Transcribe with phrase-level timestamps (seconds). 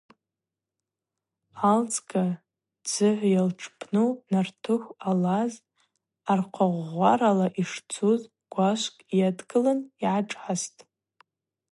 [1.67, 2.23] Аалдзга
[2.83, 5.53] дзыгӏв йатшпну нартыхв ъалаз
[6.31, 10.79] архъагъвгъварала йшцуз гвашвкӏ йадгылын йгӏашӏастӏ.